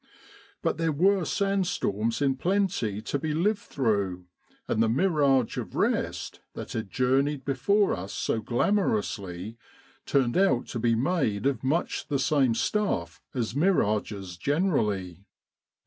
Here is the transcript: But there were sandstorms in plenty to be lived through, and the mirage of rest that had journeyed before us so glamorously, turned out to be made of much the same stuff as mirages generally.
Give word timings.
But 0.63 0.77
there 0.79 0.91
were 0.91 1.25
sandstorms 1.25 2.23
in 2.23 2.35
plenty 2.35 3.03
to 3.03 3.19
be 3.19 3.35
lived 3.35 3.59
through, 3.59 4.25
and 4.67 4.81
the 4.81 4.89
mirage 4.89 5.57
of 5.59 5.75
rest 5.75 6.39
that 6.55 6.71
had 6.71 6.89
journeyed 6.89 7.45
before 7.45 7.93
us 7.95 8.11
so 8.11 8.41
glamorously, 8.41 9.57
turned 10.07 10.37
out 10.37 10.65
to 10.69 10.79
be 10.79 10.95
made 10.95 11.45
of 11.45 11.63
much 11.63 12.07
the 12.07 12.17
same 12.17 12.55
stuff 12.55 13.21
as 13.35 13.55
mirages 13.55 14.37
generally. 14.37 15.23